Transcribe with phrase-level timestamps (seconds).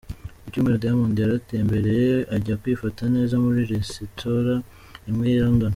[0.41, 4.53] Ku Cyumweru Diamond yaratembereye ajya kwifata neza muri Resitora
[5.09, 5.69] imwe y'i London.